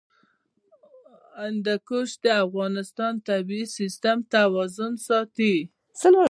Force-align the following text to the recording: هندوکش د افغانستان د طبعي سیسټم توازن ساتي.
هندوکش 1.41 2.09
د 2.23 2.25
افغانستان 2.45 3.13
د 3.19 3.23
طبعي 3.27 3.63
سیسټم 3.77 4.17
توازن 4.35 4.93
ساتي. 5.07 5.55